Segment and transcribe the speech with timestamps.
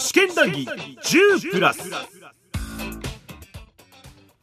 [0.00, 1.90] 試験談義10プラス。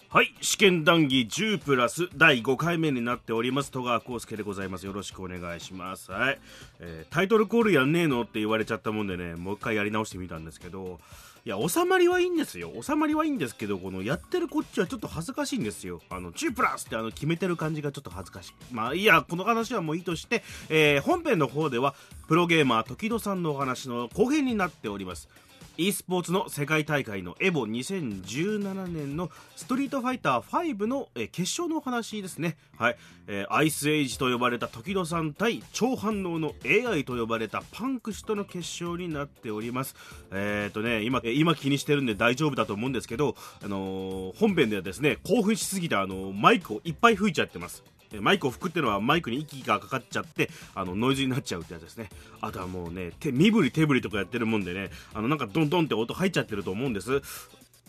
[0.09, 3.71] はい試験談義10プラス第5回目になっております。
[3.71, 4.85] 戸川浩介でございます。
[4.85, 6.11] よろしくお願いします。
[6.11, 6.39] はい、
[6.79, 10.99] えータイトルコールやんねえのって言われちゃったもんでねもう一回やり直してみたんですけど。
[11.45, 12.73] いや収まりはいいんですよ。
[12.81, 16.01] 収まりはいいんですけどこのやってるこっちはちょっと恥ずかしいんですよ。
[16.09, 18.53] あの10プラスってあの決めてる感じがちょっと恥ずかしい。
[18.73, 21.95] まあいやこの話はもういいとして、えー本編の方では
[22.27, 25.29] プロゲーマー時戸さんのお話の後編になっております。
[25.77, 32.57] E スポーツの世界大会のエボ2017年のストリートファイター5の、決勝のお話ですね。
[32.77, 32.97] はい。
[33.27, 39.95] えーアイスエイジと呼ばれた時戸さん対超反応の AI と呼ばれたパンク氏との決勝になっております。
[40.31, 47.83] えっ、とね、今、今気にしてるんで大丈夫だと思うんですけど、あのー本編ではですね、興奮しすぎてあのマイクをいっぱい吹いちゃってます。
[48.13, 52.09] えマイクを吹くってのはマイクに息がかかっちゃってあのノイズになっちゃうってやつですね。
[52.41, 57.21] あとはもうね手身振り手振りとかやってるもんでねあのなんかドンドンって音入っちゃってると思うんです。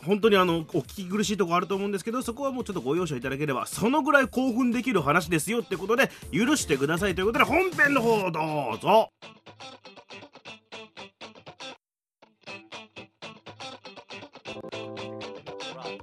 [0.04, 9.11] 本当にあのお聞き苦しいところあると思うんですけどそこはもうちょっとご容赦いただければそのぐらい興奮できる話ですよってことで許してくださいということで本編の方どうぞ。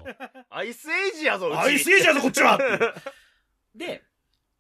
[0.49, 1.58] アイスエイジやぞうち。
[1.58, 2.58] アイスエイジやぞこっちは
[3.75, 4.03] で、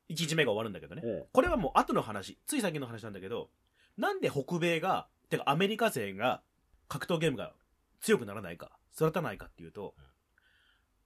[0.09, 1.27] 1日目が終わるんだけどね。
[1.31, 3.49] これはもう後の話、つい最近の話なんだけど、
[3.97, 6.41] なんで北米が、てかアメリカ勢が
[6.87, 7.53] 格闘ゲームが
[8.01, 9.95] 強くならないか、育たないかっていうと、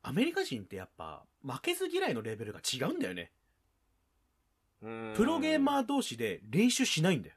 [0.01, 3.31] アメリカ人ってやっぱ負けず嫌いのレベルが違うんだよね。
[4.81, 7.35] プロゲーーマー同士で練習しないんだよ。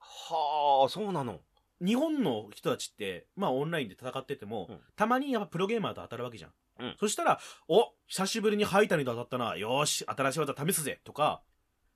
[0.00, 1.40] はあそうなの
[1.84, 6.52] 日本の人たちって、まあオンラインで戦ってても、うんたまにやっぱプロゲーマーと当たるわけじゃん。
[6.80, 9.56] うんそしたら、お久しぶりにハイタニと当たったな。
[9.56, 11.00] よーし、新しい技試すぜ。
[11.04, 11.42] とか、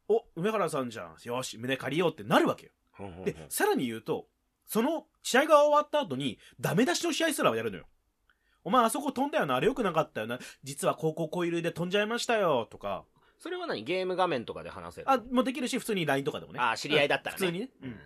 [0.08, 1.16] お梅原さんじゃん。
[1.24, 2.72] よーし、胸借りようってなるわけよ。
[3.24, 4.26] で、さらに言うと、
[4.66, 7.86] その試合が終わった後に、ダメ出しの試合すらやるのよ。
[8.62, 10.38] お前あそこ飛んだよな、あれ良くなかったよな。
[10.62, 13.04] 実は高校コイルで飛んじゃいましたよ、とか。
[13.38, 13.84] それは何？
[13.84, 16.60] ゲーム画面とかで話せるあ、もうできるし、普通に LINE とかでもね。
[16.60, 17.68] あ知り合いだったらね普通にね。
[17.82, 18.00] うん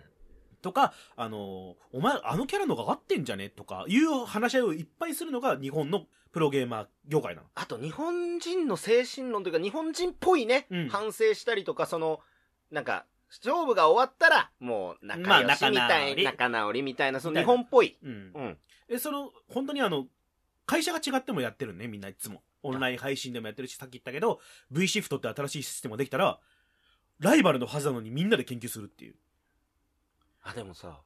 [0.61, 3.49] とか、あのーお前、あのキャラのが合ってんじゃね？
[3.49, 7.47] とか、いう話し合いをいっぱいするのが日本のプロゲーマー業界なの。
[7.55, 12.19] あと日本人の精神論というか日本人っぽいね、うん反省したりとかその
[12.71, 18.31] なんか勝負が終わったらもう仲良しまあみたい、仲直り仲直りみたいなその日本っぽいうん。
[18.33, 18.57] うん
[18.91, 20.07] え、その、本当にあの、
[20.65, 22.41] 会社が違ってもやってるね、みんないつも。
[22.63, 24.39] オンライン配信でもやってるし、さっき言ったけど、
[24.71, 26.39] V シフトって新しいシステムができたら、
[27.19, 29.15] ライバルのはずなのにみんなで研究するっていう。
[30.49, 31.01] あでもさ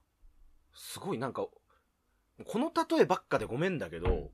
[0.73, 4.31] すごいなんかこの例えばっかでごめんだけど、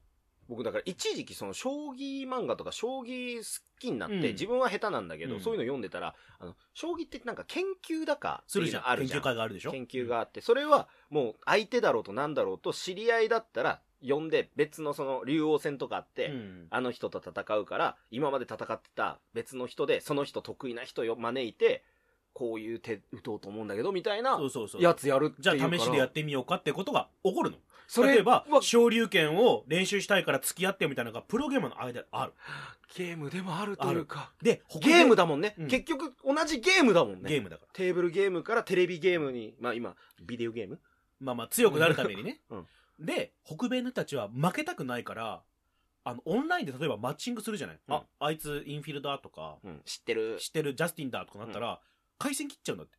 [0.48, 4.22] 僕だから一時期その将棋漫画とか将棋好きになって、うん。
[4.22, 5.42] 自分は下手なんだけど、うん。
[5.42, 8.90] そういうの読んでたらあの将棋ってなんか研究だかするじゃん。
[8.90, 9.22] あるじゃん。
[9.22, 9.72] 研究会があるでしょ？
[9.72, 16.68] 研究があって、それはもう相手だろうとなんだろうと知り合いだったら呼んで別のその竜王戦とかあって、うん。
[16.70, 21.84] あの人と戦うから今まで戦ってた別の人でその人得意な人を招いて
[22.40, 24.40] こういう手打とうと思うんだけどみたいな。
[24.80, 27.58] やつやるってじゃあ試しでやってみようかってことが起こるの。
[27.86, 32.34] それ例えばは、昇竜拳を練習したいから付き合ってよみたいなのがプロゲーマーの間である。
[32.96, 34.32] ゲームでもあるというか。
[34.42, 35.68] で、ゲームだもんね、うん。
[35.68, 37.28] 結局同じゲームだもんね。
[37.28, 37.70] ゲームだから。
[37.74, 40.80] テーブルゲームからテレビゲームにまあ今ビデオゲーム？
[41.20, 42.40] まあまあ強くなるためにね。
[42.50, 42.68] うん。
[43.00, 45.42] で、北米の人たちは負けたくないから、
[46.04, 47.96] あの、オンラインで例えばマッチングするじゃない、うん。
[47.96, 49.82] あ、あいつインフィールダーとか、うん。
[49.86, 50.38] 知ってる。
[50.40, 51.80] 知ってるジャスティンだとかなったら、
[52.20, 52.98] 回線切っちゃうんだって。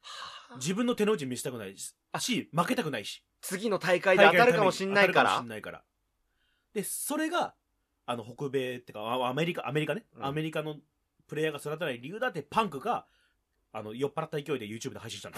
[0.00, 3.22] はあ自分の手の内見せたくないし、し負けたくないし。
[3.40, 5.82] 次の大会で当たるかもしんないか当たるらもしんないから。
[6.72, 7.54] で、それが、
[8.06, 10.76] あの、北米ってか、あアメリカ、アメリカね、うんアメリカの
[11.28, 13.06] プレイヤーが育たない理由だってパンクが、
[13.76, 15.36] あの、酔っ払った勢いで YouTube で配信したの。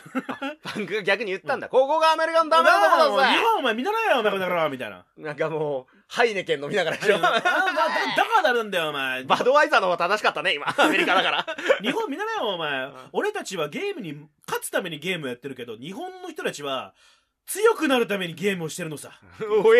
[0.62, 5.06] パンクが逆に言ったんだ、ここがアメリカのダメなとこだぜ日本お前見習えよ、お前この野郎みたいな。
[5.16, 7.50] なんかもうハイネケン飲みながらでしょ あだだだか
[8.36, 9.24] らなるんだよ、お前。
[9.24, 11.46] バドワイザーの方が正しかったね今 アメリカだから
[11.80, 12.94] 日本見習えよ、お前ん。
[13.12, 14.12] 俺たちはゲームに
[14.46, 16.92] 勝つためにゲームをやってるけど、日本の人たちは
[17.46, 19.18] 強くなるためにゲームをしてるのさ。
[19.64, 19.78] おい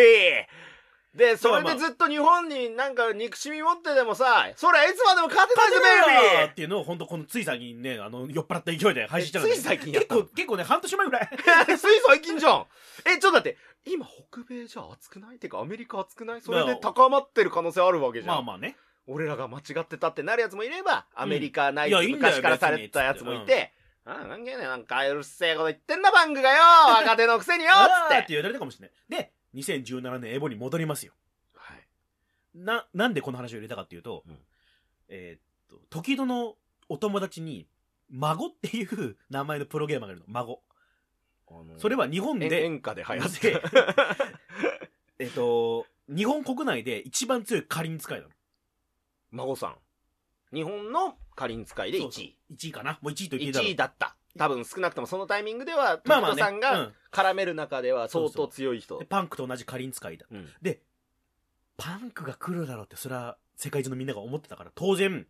[1.17, 6.37] で、それでずっと日本になんか憎しみ持ってでもさ、それいつまでも勝てないぜ、勝てね。
[6.37, 10.21] えよっていうのを本当このつい最近ね、あの、酔っ払った勢いで配信したのつい最近やったの？
[10.21, 11.29] 結構、結構ね、半年前ぐらい。
[11.77, 12.65] つい最近じゃん。
[13.05, 15.39] え、ちょっと待って、今北米じゃ熱くない？
[15.39, 16.41] てかアメリカ熱くない？
[16.41, 18.35] それで高まってる可能性あるわけじゃん。
[18.35, 18.75] まあまあね。
[19.07, 23.71] 俺らが間違ってたってなるやつもいれば、アメリカないいやいいんだよ昔からされてたやつもい別て、
[24.05, 28.17] ああ、なんかね、なんかうるせえこと言ってんな、バンクがよ若手のくせによあつっ。
[28.17, 29.21] ーってて言われたかもしれない。
[29.23, 31.13] で、2017年エボに戻りますよ。
[31.55, 31.87] はい。
[32.53, 34.37] な、なんでこの話を入れたかっていうと、うん
[35.09, 36.55] えーっと、時戸の
[36.89, 37.67] お友達に、
[38.09, 40.27] 孫っていう名前のプロゲーマーがいるの。
[40.29, 40.61] 孫。
[41.49, 43.61] あのそれは日本で、演演歌で流行っでて。
[45.19, 48.33] えっと、日本国内で一番強い仮に使いなの。
[49.31, 49.77] 孫さん。
[50.55, 52.03] 日本のかりん使いで1位。
[52.03, 54.16] そうそう1位かなもう1位と言っていいだろう1位だった。
[54.37, 56.35] 多分少なくともそのタイミングでは、まあまあね。
[56.35, 59.05] 時子さんがうん絡める中では相当強い人で。
[59.05, 60.25] パンクと同じ仮に使いだ。
[60.29, 60.81] うんで、
[61.77, 65.25] パンクが来るだろうって、それは世界中のみんなが思ってたから、当然、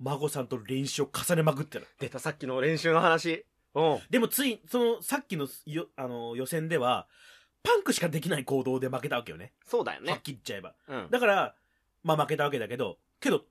[0.00, 1.86] 孫さんと練習を重ねまくってる。
[1.98, 3.46] 出たさっきの練習の話。
[3.74, 3.98] うん。
[4.10, 7.06] でもつい、その、さっきのよあの予選では、
[7.62, 9.52] パンクしかできない行動で負けたわけよね。
[9.64, 10.22] そうだよねはっ。
[10.22, 10.74] きり言っちゃえば。
[10.88, 11.10] うん。
[11.10, 11.54] だから、
[12.04, 13.44] まあ負けたわけだけど、けど、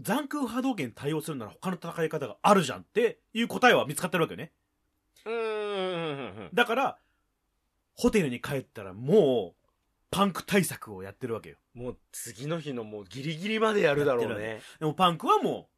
[0.00, 4.52] 残空波動拳に対応するなら他の戦い方があるじゃんっていう答えは見つかってるわけよね。
[5.26, 6.50] うーん。
[6.52, 6.98] だから、
[7.94, 9.60] ホテルに帰ったらもう、
[10.10, 11.56] パンク対策をやってるわけよ。
[11.74, 14.60] もう次の日のもうギリギリまでやるだろうね。
[14.80, 15.68] でもパンクはも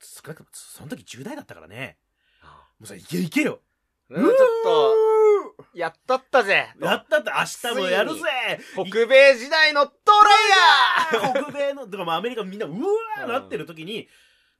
[0.00, 1.98] う、少なくともその時10代だったからね。
[2.78, 3.60] もうさ、いけいけよ。
[4.08, 5.09] うんちょっと、
[5.74, 6.72] やったったぜ。
[6.80, 8.20] やったって明日もやるぜ
[8.74, 9.92] 北米時代のト
[11.12, 14.08] ライヤー北米の、だからまあアメリカみんな、うわーなってる時に、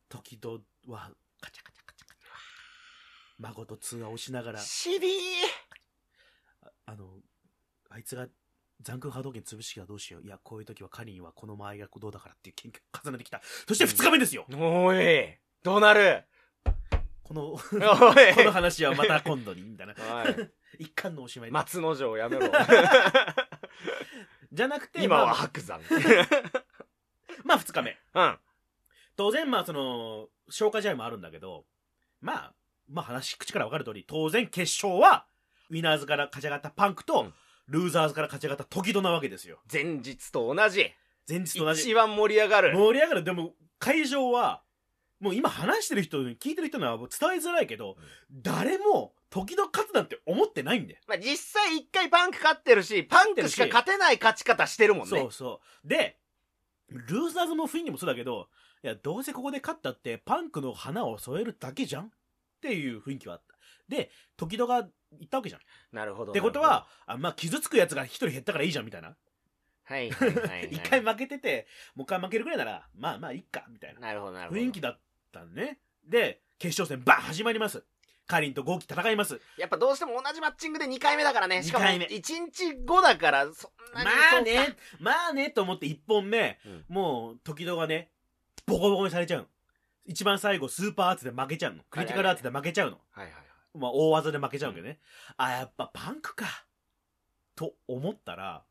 [0.08, 2.26] 時々は、カチャカチャカチャカチャ。
[3.38, 5.10] 孫と通話をしながら、シビー
[6.62, 7.18] ああの、
[7.88, 8.28] あいつが
[8.82, 10.22] 残空波動拳潰しがどうしよう。
[10.22, 13.40] いや、こういう時はカリンはこの間合いがどうだからっていう研究を重ねてきた。
[13.66, 16.24] そして2日目ですよ、おい、どうなる？
[17.30, 17.64] この、 おこ
[18.20, 19.94] いの話はまた今度に、みたいな。
[19.94, 20.50] おい
[20.80, 21.52] 一巻のおしまい。
[21.52, 22.50] 松之丞やめろ。
[24.52, 25.80] じゃなくて、今はまあ、白山。
[27.44, 27.96] まあ2日目。
[28.14, 28.36] うん。
[29.14, 31.66] 当然、まあその、消化試合もあるんだけど、
[32.20, 32.54] まあ、
[32.88, 35.28] まあ話、口から分かる通り、当然決勝は、
[35.68, 37.34] ウィナーズから勝ち上がったパンクと、うん
[37.68, 39.62] ルーザーズから勝ち上がった時戸なわけですよ。
[39.72, 40.92] 前日と同じ。
[41.28, 41.82] 前日と同じ。
[41.82, 42.76] 一番盛り上がる。
[42.76, 43.22] 盛り上がる。
[43.22, 44.64] でも、会場は、
[45.20, 47.96] もう今話してる人に、聞いてる人には伝えづらいけど、
[48.32, 51.00] 誰も、時々勝つなんて思ってないんだよ。
[51.06, 55.10] まあ、実際一回パンク勝ってるし、パンクしか勝てない勝ち方してるもんね。
[55.10, 55.88] そうそう。
[55.88, 56.18] で、
[56.88, 58.48] ルーザーズの雰囲気もそうだけど、
[58.82, 62.08] いや、どうせここで勝ったって、パンクの花を添えるだけじゃんっ
[62.62, 63.56] ていう雰囲気はあった。
[63.88, 65.60] で、時々が言ったわけじゃん。
[65.60, 66.32] っなるほど。
[66.32, 69.16] てことは、あまあ、傷つくやつが一人減ったからいいじゃん、みたいな。
[69.84, 70.68] はいはいはいはい。
[70.72, 74.00] 一回負けてて、もう一回負けるぐらいなら、まあまあ、いっか、みたいな。
[74.00, 74.60] なるほどなるほど。
[74.60, 75.78] 雰囲気だったんね。
[76.06, 77.84] で、決勝戦、バン始まります。
[78.26, 79.40] カリンとゴーキ戦います。
[79.58, 81.62] やっぱどうしても同じマッチングで2回目だからね。
[81.64, 84.56] しかも二回目1日後だから、そんなまに。
[84.56, 88.10] あね、まあね、と思って一本目、うんもう、時々がね、
[88.66, 89.46] ボコボコにされちゃうの。
[90.04, 91.82] 一番最後、スーパーアーツで負けちゃうの。
[91.90, 92.98] クリティカルアーツで負けちゃうの。
[93.10, 93.78] はいはいはい。
[93.78, 95.00] まあ、大技で負けちゃうんだけどね。
[95.36, 96.46] あ、やっぱパンクか。
[97.56, 98.64] と思ったら、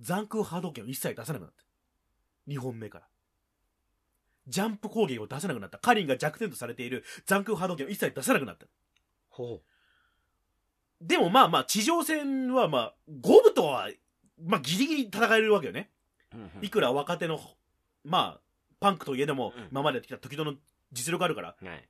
[0.00, 1.64] 残空波動拳を一切出さなくなった。
[2.48, 3.08] 2本目から。
[4.48, 5.78] ジャンプ攻撃を出せなくなった。
[5.78, 8.66] カリンが弱点とされている残空波動拳を一切出さなくなった。
[9.28, 9.60] ほ
[11.00, 13.88] でもまあまあ、地上戦はまあ、五分とは、
[14.44, 15.90] まあギリギリ戦えるわけよね。
[16.34, 16.64] う。
[16.64, 17.40] いくら若手の、
[18.04, 18.40] まあ、
[18.80, 20.56] パンクといえども、うん今までやってきた時々の
[20.92, 21.56] 実力あるから。
[21.60, 21.88] はい。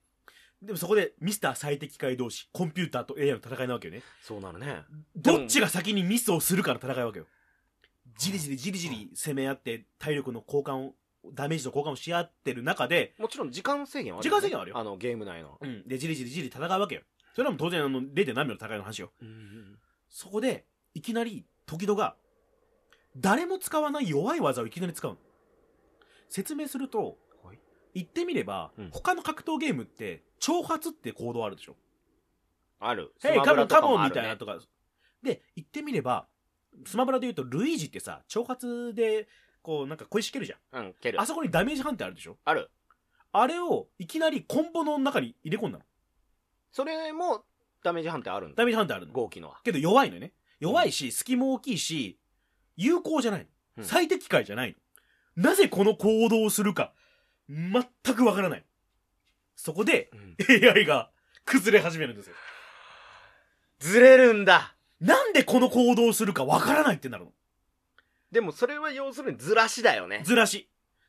[0.60, 4.02] でもそこでミスター最適解同士、コンピューターと AI の戦いなわけよね。
[4.22, 4.82] そうなるね。
[5.14, 7.26] どっちが先にミスをするかの戦いわけよ。
[8.16, 10.94] じりじりじりじり攻め合って、体力の交換を、
[11.34, 15.58] ダメージの交換をし合ってる中で、もちろん時間制限はある、時間制限はあるよあの、ゲーム内の。
[15.60, 15.86] うん。
[15.86, 17.02] で、じりじりじり戦うわけよ。
[17.34, 18.34] それはもう当然あの、0.
[18.34, 19.12] 何秒の戦いの話よ。
[20.08, 22.16] そこで、いきなり、時戸が、
[23.16, 25.18] 誰も使わない弱い技をいきなり使うの。
[26.28, 27.58] 説明すると、はい
[27.94, 31.76] 言ってみれば、うん他の格闘ゲームって、挑発って行動あるでしょ。
[32.80, 33.12] ある。
[33.20, 34.58] ヘイ、カモンカモンみたいなとか。
[35.22, 36.26] で、言ってみれば、
[36.86, 39.28] スマブラで言うと、ルイージってさ、挑発で、
[39.62, 40.86] こう、なんか小石蹴るじゃん。
[40.86, 41.26] うん、蹴るあ。
[41.26, 42.38] そこにダメージ判定あるでしょ？
[42.44, 42.70] ある。
[43.32, 45.84] あれを、いきなりコンボの中に入れ込んだの。
[46.72, 47.44] それも、
[47.82, 48.56] ダメージ判定あるんだ。
[48.56, 49.12] ダメージ判定あるの。
[49.12, 49.60] 合気のは。
[49.62, 50.32] けど弱いのよね。
[50.60, 52.18] 弱いし、隙も大きいし、
[52.76, 53.46] 有効じゃないの。
[53.78, 54.76] うん最適解じゃない
[55.36, 55.44] の。
[55.50, 56.92] なぜこの行動をするか、
[57.48, 57.84] 全
[58.16, 58.64] くわからない。
[59.54, 60.10] そこで、
[60.74, 61.10] AI が
[61.44, 62.34] 崩れ始めるんですよ。
[63.78, 64.74] ずれるんだ。
[65.00, 67.32] なんでこの行動をするかわからないってなるの。
[68.30, 70.22] でもそれは要するにずらしだよね。
[70.24, 70.68] ずらし。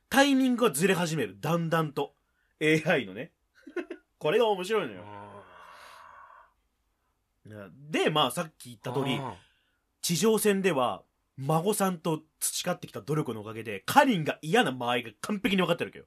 [0.09, 1.37] タイミングがずれ始める。
[1.39, 2.15] だんだんと。
[2.61, 3.31] AI のね。
[4.17, 5.03] これが面白いのよ。
[7.89, 9.35] で、まあさっき言った通り、あ
[10.01, 11.03] 地上戦では、
[11.37, 16.05] 孫さんと培ってきた努力のおかげで、カリンが嫌な間合いが完璧に分かってるわけよ。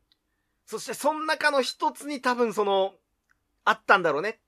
[0.67, 2.95] そしてその中の一つに多分その、
[3.65, 4.41] あったんだろうね。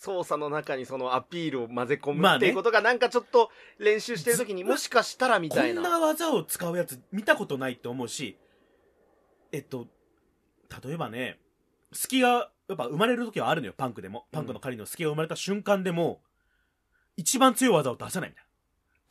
[0.00, 5.80] 操作の中にそのアピールを混ぜ込むっていうことがなんかちょっと練習してる時にもしかしたらみこたいな。
[5.80, 8.38] んな技を使うやつ見たことないって思うし、
[9.50, 9.88] えっと、
[10.84, 11.40] 例えばね、
[11.92, 14.26] 隙が、やっぱ生まれる時はあるのよ、パンクでも。
[14.30, 16.20] パンクの仮の隙が生まれた瞬間でも、
[17.16, 18.46] 一番強い技を出さないんだよ。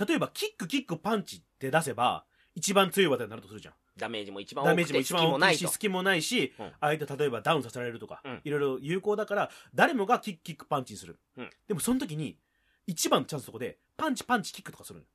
[0.08, 2.24] 例えば、キック、キック、パンチって出せば、
[2.56, 3.74] 一番強い技になるとするじゃん。
[3.98, 11.20] ダメージも一番ダ多くてメージも一番隙もないいし、隙もないし、うん相手例えばダウンさせられるとか、うんいろいろ有効だから、誰もがキック、キック、パンチにする。
[11.38, 12.38] うんでもその時に、
[12.86, 15.06] 一番のチャンスのとこで、パンチ、パンチ、キックとかするの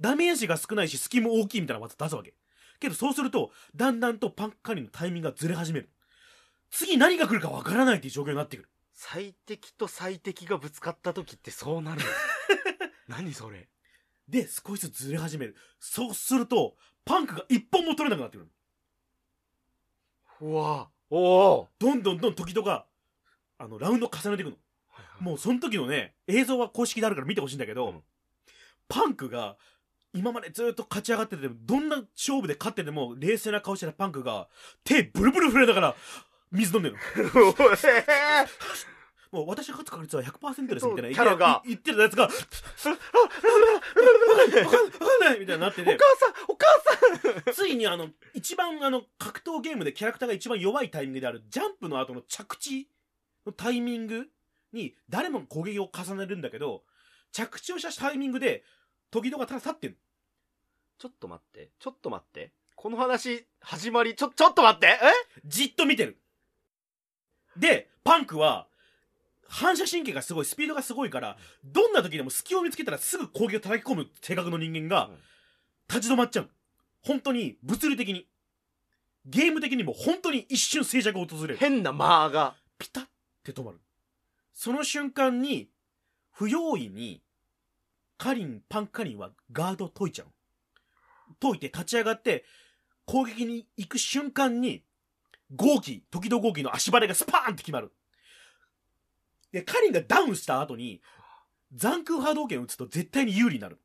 [0.00, 2.34] ダメージが少ないし、隙も大きいみたいな技出すわけ。
[2.80, 5.90] けどそうすると、だんだんとパンクカリのタイミングがずれ始める。
[6.70, 8.68] 次何が来るかわからないっていう状況になってくる。
[8.94, 12.06] 最適と最適がぶつかった時ってそうなるの？
[13.08, 13.68] 何それ？
[14.28, 15.56] で、少しずつずれ始める。
[15.80, 16.76] そうすると、
[17.08, 18.48] パンクが一本も取れなくなってくる。
[20.42, 22.84] うわおおどんどんどん時々が、
[23.56, 24.56] あの、ラウンドを重ねていくの。
[25.18, 28.02] もうその時のね、映像は公式であるから見てほしいんだけど、うん
[28.90, 29.56] パンクが、
[30.14, 34.48] 今までずっと勝ち上がってても、どんな勝負で勝ってても、冷静な顔してたパンクが、
[34.82, 35.94] 手ブルブル震えながら、
[36.50, 37.00] 水飲んでるの。
[39.30, 41.10] もう私が勝つ確率は100%ですみたいな。
[41.10, 42.34] キャラが言ってるやつが、わか
[44.46, 46.66] んない、わかんないみたいになってて、お母さんお母
[47.44, 52.88] さんついにあの、一番あの、格闘ゲームでキャラクターが一番弱いタイミングである、ジャンプの後の着地
[53.46, 54.26] のタイミング
[54.72, 56.82] に、誰も攻撃を重ねるんだけど、
[57.32, 58.64] 着地をしたタイミングで、
[59.10, 59.98] 時々がただ立ってる。
[60.98, 64.98] ちょっと待ってちょっと待ってこの話始まりちょちょっと待ってえ
[65.44, 66.20] じっと見てる。
[67.56, 68.67] で、パンクは、
[69.48, 75.16] 反射神経がすごい、スピードがすごいから、どんな時でも隙を見つけたらすぐ攻撃を叩き込む性格の人間がうん、
[75.88, 76.50] 立ち止まっちゃう。
[77.02, 78.28] 本当に、物理的に。
[79.24, 81.56] ゲーム的にも本当に一瞬静寂を訪れる。
[81.56, 83.04] 変な間がピタッ
[83.42, 83.80] て止まる。
[84.52, 85.70] その瞬間に、
[86.30, 87.22] 不用意に、
[88.18, 90.28] カリン、パンカリンはガードを解いちゃう。
[91.40, 92.44] 解いて立ち上がって、
[93.06, 94.84] 攻撃に行く瞬間に、
[95.54, 97.92] 号機、時々号機の足バレがスパーンって決まる。
[99.52, 101.00] で、カリンがダウンした後に、
[101.74, 103.78] 残空波動拳を打つと絶対に有利になる。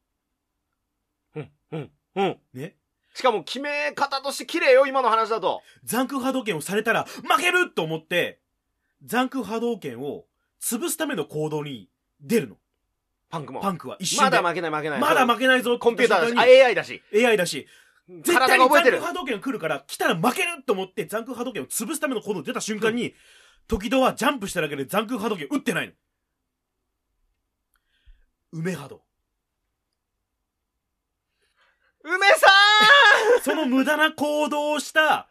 [1.36, 2.75] うんうんうんね。
[3.13, 8.39] しかも決め方として綺麗よ今の話だと残空波動拳をされたら負けると思って、
[9.03, 10.25] 残空波動拳を
[10.62, 11.89] 潰すための行動に
[12.22, 12.58] 出るの。
[13.29, 14.38] パンクもパンクは一瞬で。
[14.38, 17.67] まだ負けない負けないまだ負けないぞコンピューターだしあ AI だし AI だし、
[18.08, 23.13] 絶体対にが覚えてる残空波動拳が来るから、来たら負けると思って残空波動拳を潰すための行動に出た瞬間に、
[23.67, 25.93] 時々はジャンプしただけで残空波動拳打ってないの。
[28.51, 29.03] 梅波動。
[32.03, 32.48] 梅さ
[33.43, 35.29] その無駄な行動をした、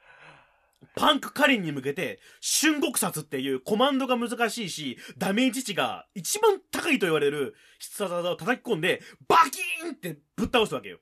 [0.97, 2.19] パンクカリンに向けて、
[2.63, 10.99] 春国殺っていうコマンドが難しいし、ダメージ値が一番高いと言われる必殺技を叩き込んで、バキーンってぶっ倒すわけよ。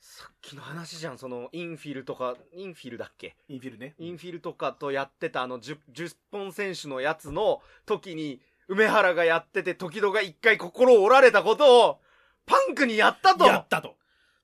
[0.00, 3.36] さっきの話じゃんそのインフィルとかインフィルだっけ？
[3.48, 3.94] インフィルね。
[3.98, 11.98] インフィルとかとやってたあの 10, 10本選手のやつの時に梅原がやってて時々が一回心を折られたことを
[12.46, 13.96] パンクにやったとやったと。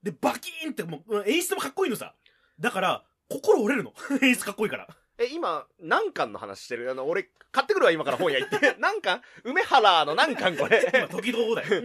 [0.03, 2.15] で、バキーンってもう演出もかっこいいのさ。
[2.61, 3.93] だから、心折れるの。
[4.23, 4.89] 演出かっこいいから。
[5.19, 6.91] え今何巻の話してる？
[6.91, 8.77] あの俺買ってくるわ今から本屋行って。
[8.81, 9.23] 何巻？
[9.45, 11.83] 梅原の何巻こ 今、れ時々だよ。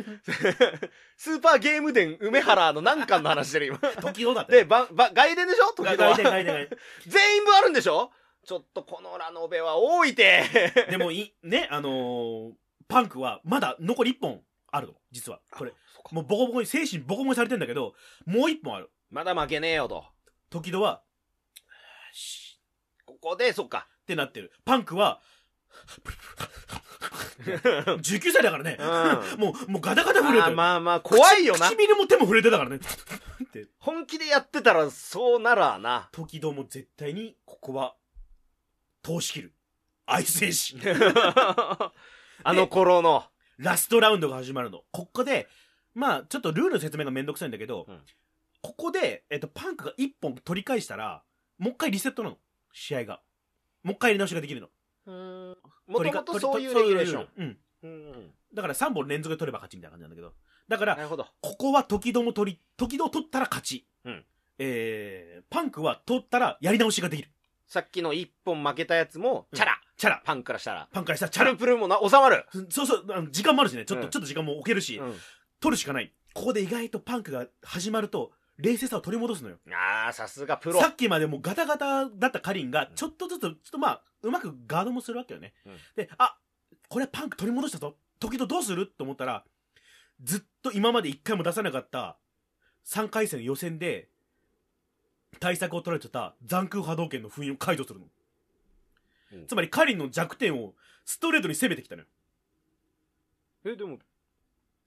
[1.15, 3.77] スーパーゲーム伝梅原の何巻の話してる今。
[4.01, 4.51] 時々だって。
[4.57, 5.71] でばば外伝でしょ？
[5.73, 6.79] 時々外伝は外伝外伝。
[7.07, 8.11] 全員分あるんでしょ？
[8.45, 10.43] ちょっとこのラノベは多いて。
[10.89, 12.51] でもい、ね、あのー
[12.87, 14.93] パンクはまだ残り1本あるの。
[15.11, 15.39] 実は。
[15.51, 15.71] これ。
[16.11, 17.93] もうボコボコに、精神ボコボコにされてんだけど、
[18.25, 18.89] もう1本ある。
[19.09, 20.03] まだ負けねえよと。
[20.49, 21.01] 時々は、
[22.11, 22.50] シこ
[23.21, 24.51] こでそっかってなってる。
[24.65, 25.21] パンクは、
[27.41, 28.77] 19歳だからね。
[28.79, 28.83] う
[29.37, 30.55] ん もう、もうガタガタ震えてまある。
[30.55, 32.77] まあまあ怖いよな唇も手も震えてたからね。
[32.77, 37.95] って本気でやってたらそうならな時々も絶対に、ここは、
[39.03, 39.53] 通し切る。
[40.05, 40.81] 愛精神。
[42.43, 43.25] あの頃の
[43.57, 44.83] ラストラウンドが始まるの。
[44.91, 45.47] ここで、
[45.93, 48.01] まあ、ちょっとルールの説明がめんどくさいんだけど、うん
[48.61, 51.23] ここで、えっと、パンクが1本取り返したら、
[51.57, 52.37] もう一回リセットなの。
[52.73, 53.21] 試合が。
[53.83, 54.67] もう一回やり直しができるの。
[55.05, 57.57] もとも取りかとそういうレギュレーションうん。
[57.83, 60.33] うんだから3本連続で取れば勝ちみたいな感じなんだけど。
[60.67, 63.87] だからな、るほどここは時々も取り、時々取ったら勝ち。
[64.05, 64.25] うん
[64.59, 67.29] えー、パンクは取ったらやり直しができる。
[67.67, 70.21] さっきの一本負けたやつもうんチャラチャラ。
[70.25, 71.59] パンからしたらパンからしたらチャラチャル。
[71.59, 73.85] プルもな収まるそうそう、あの時間もあるしね。
[73.85, 75.15] ちょっと、うんちょっと時間も置けるし、うん
[75.61, 76.11] 取るしかない。
[76.33, 79.57] ここで意外とパンクが始まると、冷静さを取り戻すのよ。
[79.73, 85.53] ああさすがプロさっきまでもうガタガタだったカリンが、ちょっとずつ、ちょっとまあ、うまくガードもするわけよね。
[85.65, 86.37] うんで、あ、
[86.87, 87.95] これパンク取り戻したぞ。
[88.19, 88.87] 時々どうする？
[88.87, 89.43] と思ったら、
[90.23, 92.17] ずっと今まで一回も出さなかった、
[92.85, 94.09] 3回戦予選で、
[95.39, 98.05] 対策を取られてた残空波動拳の封印を解除するの。
[98.05, 100.73] うんつまりカリンの弱点を
[101.05, 102.07] ストレートに攻めてきたのよ
[103.63, 103.97] えでも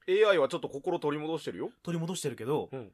[0.07, 2.93] AI はちょっと心取り戻してるよ取り戻してるけど、うん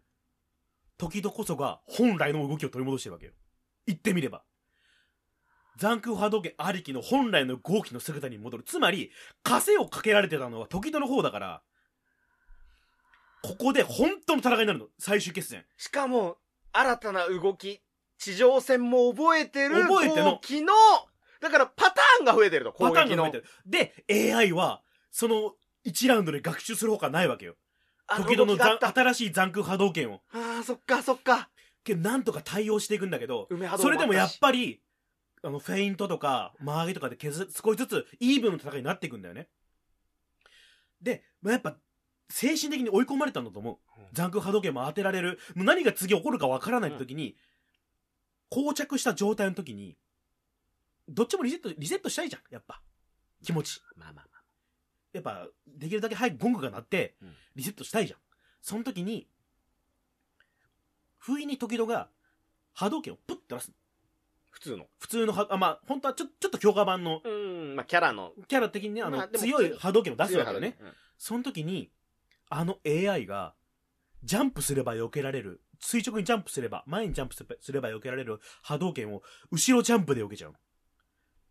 [1.00, 3.33] 時戸こそが本来の動きを取り戻してるわけよ。
[3.87, 4.42] 言ってみれば。
[5.78, 8.64] 残空波動拳ありきの本来の豪気の姿に戻る。
[8.64, 9.11] つまり
[9.42, 11.62] 枷をかけられてたのは時戸の方だから
[13.42, 14.87] ここで本当の戦いになるの。
[14.99, 15.64] 最終決戦。
[15.78, 16.37] しかも
[16.73, 17.80] 新たな動き
[18.19, 20.33] 地上戦も覚えてる覚えての。
[20.33, 20.75] 攻撃の
[21.40, 23.45] だからパターンが増えてるとパターンが増えてる。
[23.64, 25.54] で AI はその
[25.87, 27.54] 1ラウンドで学習するほかないわけよ。
[28.07, 30.21] あ時戸の新しい残空波動拳を
[30.61, 31.50] あーそっかそっか。
[31.85, 34.81] けどなんとか対応していくんだけど梅波動それでもやっぱぱり
[35.43, 39.49] あのフェイントとか間上げとかで削少しずつイーブンの戦いになっていくんだよね。
[41.00, 41.76] で、まあ、やっぱ
[42.29, 44.00] 精神的に追い込まれたんだと思う。
[44.00, 44.07] うん。
[44.12, 45.38] 残空波動拳も当てられる。
[45.55, 47.37] もう何が次起こるかわからない時に、
[48.50, 49.97] 膠着した状態の時に
[51.09, 52.83] どっちもリセットリセットしたいじゃんやっぱ。
[53.43, 53.81] 気持ち。
[53.97, 54.43] まあまあまあ。
[55.12, 57.35] やっぱできるだけ早くゴングが鳴ってうん。
[57.57, 58.19] リセットしたいじゃん。
[58.62, 59.26] その時に
[61.21, 62.09] 不意に時々が
[62.75, 63.73] 波動拳をプッて出す
[64.50, 64.87] 普通の。
[64.99, 68.33] 普通のはあまあ本当はちょちょっと強化版のうんまあキャラの。
[68.49, 70.77] キャラ的にねあの、まあでも強い波動拳を出すわけよね。
[70.79, 71.91] 強いその時に
[72.49, 73.55] あの AI が
[74.25, 75.62] ジャンプすれば避けられる。
[75.83, 78.41] 垂直にジャンプすれば前にジャンプすればすれば避けられる。
[78.62, 80.59] 波動拳を後ろジャンプで避けちゃうの。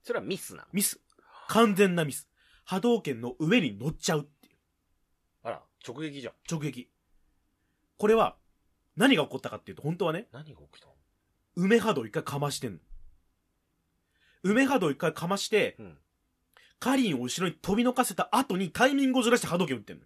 [0.04, 0.68] それはミスなの。
[0.74, 1.00] ミス。
[1.48, 2.28] 完全なミス。
[2.66, 4.54] 波動拳の上に乗っちゃうっていう。
[5.44, 6.34] あら直撃じゃん。
[6.50, 6.90] 直撃。
[7.98, 8.36] これは
[9.00, 10.94] 何が起こったかっていうと本当はね何が起きたの？
[11.56, 12.80] 梅波動一回かましてんの。
[14.44, 15.98] 梅波動一回かましてうん。
[16.80, 20.04] カリンを後ろに飛びのかせた後にタイミングをずらして波動拳打ってんの。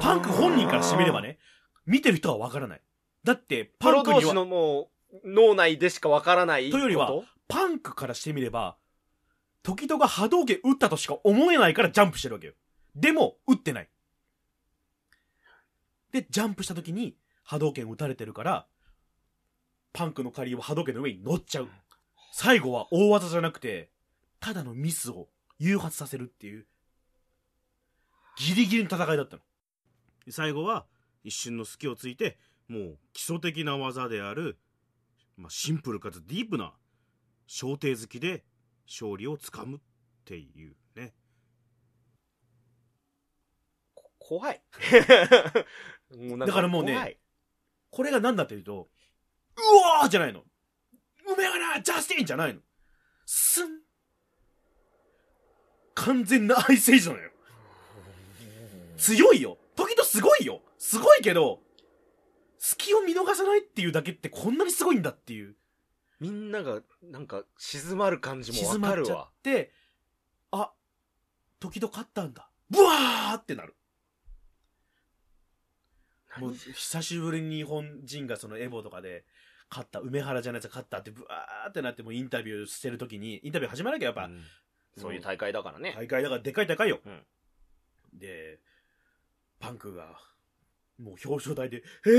[0.00, 1.38] パンク本人からしてみればね
[1.86, 2.80] 見てる人はわからない。
[3.24, 7.12] だってパンクにはのもう脳内でしかわからないというよりは
[7.48, 8.76] パンクからしてみれば
[9.62, 12.54] 時々が波動拳打ったとしか思えないからジャンプしてるわけよ。
[12.94, 13.88] でも打ってない
[16.12, 18.66] でジャンプした時に波動拳打たれてるから
[19.92, 21.68] パンクの仮は波動拳の上に乗っちゃう。
[22.32, 23.90] 最後は大技じゃなくて
[24.38, 26.66] ただのミスを誘発させるっていう
[28.38, 29.42] ギリギリの戦いだったの。
[30.30, 30.86] 最後は
[31.24, 34.58] 一瞬の隙をついてもう基礎的な技である、
[35.36, 36.74] まあ、シンプルかつディープな
[37.46, 38.44] 小艇好きで
[38.86, 39.80] 勝利をつかむっ
[40.24, 41.14] ていうね
[43.94, 44.62] こ怖い
[46.14, 47.18] もうなんだからもうね怖い
[47.90, 48.88] これが何だというと、
[49.56, 50.44] うわーじゃないの。
[51.26, 52.60] 梅原ジャスティンじゃないの。
[53.26, 53.80] すん。
[55.94, 57.30] 完全なアイスエイジなのよ。
[58.96, 59.58] 強いよ。
[59.74, 60.62] 時々すごいよ。
[60.78, 61.60] すごいけど、
[62.58, 65.56] 隙を見逃さないっていうだけってこんなにすごいんだっていう。
[66.20, 69.72] みんながなんか静まる感じも静わかるわて、
[70.50, 70.72] あ、
[71.60, 72.50] 時々勝ったんだ。
[72.70, 73.74] ブワーってなる。
[76.36, 79.24] もう久しぶりに日本人がそのエボとかで
[79.70, 84.42] 勝った梅原じゃないですか勝ったってブワーってなってもうインタビューしてる時にインタビュー始まらなきゃやっぱ、うん。
[84.96, 85.94] そういう大会だからね。
[85.96, 87.22] 大会だからでかい大会よ、うん。
[88.14, 88.58] で
[89.60, 90.18] パンクが
[91.00, 92.12] もう表彰台で「えっ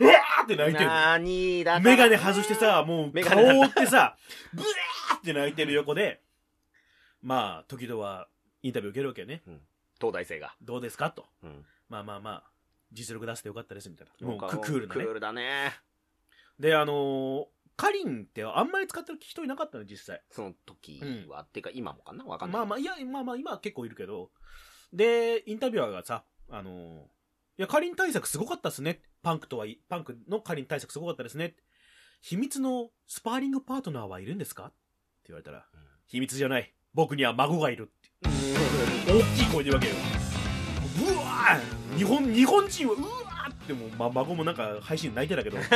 [0.00, 0.86] うわー!」って泣いてる。
[0.86, 4.16] なーにだメガネ外してさもう顔を覆ってさ
[4.54, 6.22] ブワーって泣いてる横で
[7.22, 8.28] まあ時々は
[8.62, 9.42] インタビュー受けるわけよね。
[10.00, 10.54] 東大生が。
[10.62, 11.10] どうですか？
[11.10, 11.26] と。
[11.42, 11.64] うん。
[11.88, 12.51] まあまあまあ
[12.92, 14.48] 実力出してよかったですみたいな。
[14.48, 15.04] ククールなね。
[15.04, 15.72] クールだね。
[16.58, 20.22] であのーカリンってあんまり使ってる人いなかったの実際。
[20.30, 22.22] その時は、っていうか今もかな？
[22.24, 22.60] わかんない。
[22.60, 24.30] まあまあいやまあまあ今は結構いるけど。
[24.92, 27.00] でインタビュアーがさあのー
[27.58, 29.00] いやカリン対策すごかったですね。
[29.22, 31.56] パンクとはいパンクのカリン対策すごかったですね。
[32.20, 34.64] 秘密のスパーリングパートナーはいるんですか？
[34.64, 34.74] って
[35.28, 35.80] 言われたら、うん。
[36.06, 36.72] 秘密じゃない。
[36.94, 38.10] 僕には孫がいるって。
[39.10, 39.94] 大きい声で言うわけよ
[41.00, 45.58] うわー日本日本人はうわーってもう、ま、孫もなんか配信で泣いてたけど。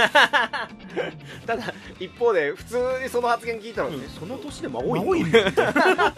[1.47, 3.95] ただ一方で普通にその発言聞いたら、うん。
[3.97, 6.15] えその年で孫い孫いるるみたいな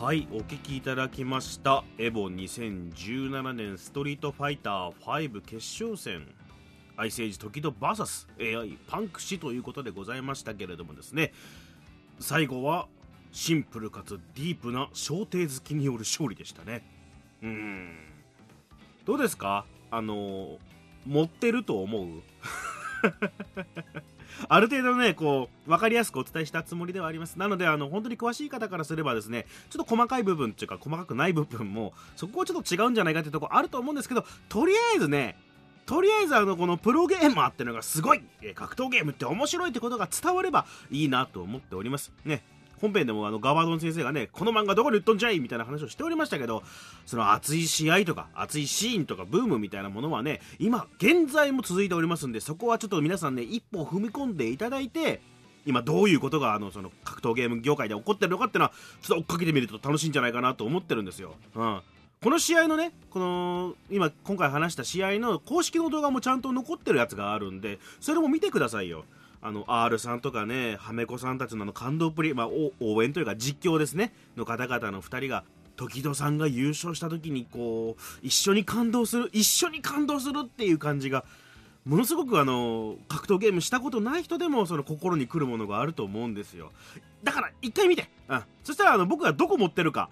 [0.00, 1.84] はいお聞きいただきました。
[1.98, 6.26] エボ2017年ストリートファイター5決勝戦
[7.00, 11.32] アイスエイジ時々 VSAI パンク氏ということでございましたけれどもですね。
[12.18, 12.88] 最後は
[13.32, 16.82] シンプルかつディープな小艇好きによる勝利でしたね。
[17.42, 17.96] うん。
[19.06, 19.64] どうですか？
[19.90, 20.58] あの
[21.06, 22.06] 持ってると思う？
[24.48, 27.38] ある程度ね、こう、わかりやすくお伝えしたつもりではあります。
[27.38, 35.36] なので、あの、本当に詳しい方からすればですね、ちょっと細かい部分っていうか、細かくない部分も、そこはちょっと違うんじゃないかっていうとこあると思うんですけど、とりあえずね、
[35.90, 38.22] とりあえずあのこのプロゲーマーってのがすごい、
[38.54, 42.12] 格闘ゲームって面白いってことが伝わればいいなと思っております。
[42.24, 42.44] ね。
[42.80, 46.62] 本編でもあのガバドン先生がねこの漫画どこに売っとんじゃいみたいな話をしておりましたけど
[47.04, 55.20] その熱い試合とか熱いシーンとかブームみたいなものはね今現在も続いておりますんでそこはちょっと皆さんね一歩踏み込んでいただいて
[55.66, 58.72] 今どういうことがあのその格闘ゲーム業界で起こってるのかっていうのは
[59.02, 61.34] ちょっと追っかけてみると楽しいんじゃないかなと思ってるんですよ。
[61.54, 61.82] うん。
[62.22, 69.06] この試合のね、この、今、今回話した試合の公式の動画もちゃんと残ってるやつがあるんで、それも見てくださいよ。
[69.40, 75.44] あの、R さんとかね、はめこさんたちのあの感動プリ、まあ、応援というか実況ですね、の方々の2人が、
[75.76, 81.24] 時戸さんが優勝した時にこう、一緒に感動する、一緒に感動するっていう感じが、
[81.86, 86.70] ものすごくあの、格闘ゲームしたことない人でもその心に来るものがあると思うんですよ。
[87.24, 88.10] だから、一回見て。
[88.28, 88.42] うん。
[88.62, 90.10] そしたらあの、僕がどこ持ってるか。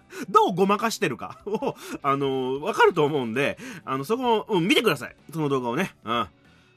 [0.28, 5.16] どうごまかしてるかを、 あのー、わかると思うんで、あの、そこを、うん、見てください。
[5.32, 5.94] その動画をね。
[6.04, 6.10] うん。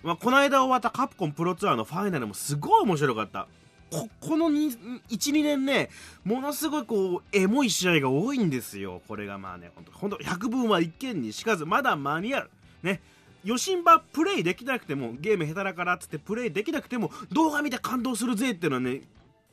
[0.03, 3.47] まあ、この間終わったカプコンプロツアーのファイナルもすごい面白かった。
[3.91, 4.77] こ、この1、
[5.09, 5.89] 2年ね、
[6.23, 9.01] ものすごいこう、エモい試合が多いんですよ。
[9.07, 12.49] これがまあね、ほんと、ほんと、100分は一見にしかず、まだ間に合う。
[12.83, 13.01] ね。
[13.43, 19.03] 余震場プレイできなくても、ゲーム下手だからっつってプレイできなくても、動画見て感動するぜっていうのはね、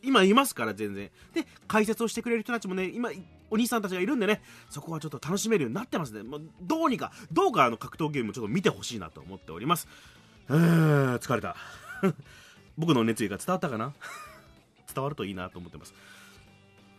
[0.03, 3.11] 今いますから全然で解説をしてくれる人たちもね今
[3.53, 6.23] お兄さんたちがいるんでねそこはちょっと楽しめるようになってますね。
[6.23, 9.87] もうどうにかどうかあの格闘ゲームもちょっと見てほしいなと思っております。
[10.49, 11.57] うーん疲れた。
[12.79, 13.93] 僕の熱意が伝わったかな？
[14.93, 15.95] 伝わるといいなと思ってます。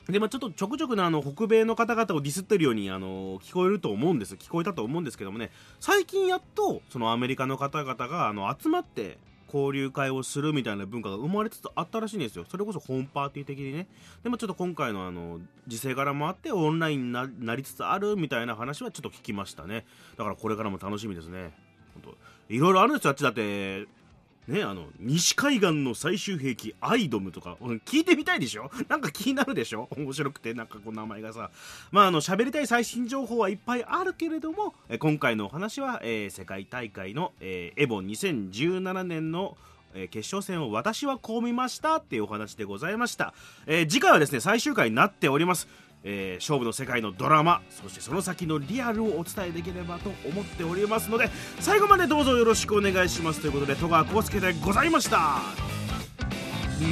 [0.07, 4.35] で、まあ、ちょっとちょくちょくね、あの、北米の方々をディスってるように、あの、聞こえると思うんです。
[4.35, 9.17] 聞こえたと思うんですけどもね、最近やっと、そのアメリカの方々が、あの、集まって、
[9.53, 12.45] 交流会をするみたいな文化が生まれつつあったらしいんですよ。
[12.49, 13.87] それこそホームパーティー的にね。
[14.23, 19.85] でもちょっと今回のあの、時勢柄もあってオンラインになりつつあるみたいな話はちょっと聞きましたね。
[20.17, 21.53] だからこれからも楽しみですね。
[21.93, 23.87] 本当いろいろあるんですよ、あっちだって。
[24.47, 28.69] ね、あの、西海岸の最終兵器、アイドムとか、聞いてみたいでしょ？
[28.89, 29.88] なんか気になるでしょ？
[29.95, 31.49] 面白くて、なんかこう名前がさ。
[31.91, 39.58] まあ、あの、喋りたい最新情報はいっぱいあるけれども、今回のお話は、えー、世界大会の、えー、エボ2017年の、
[39.95, 43.34] え、決勝戦を私はこう見ましたっていうお話でございました、
[43.67, 45.67] えー、次回はですね最終回になっております。
[46.03, 55.41] えー、勝負の世界のドラマそしてその先のリアルをお伝えできればと思っておりますので最後までどうぞよろしくお願いしますということで戸川浩介でございました。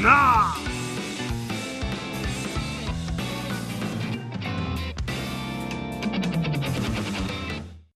[0.02, 0.81] なあ